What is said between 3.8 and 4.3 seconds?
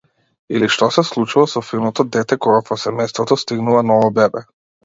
ново